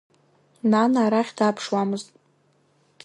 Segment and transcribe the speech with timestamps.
[0.71, 2.07] Нана арахь дааԥшуамызт.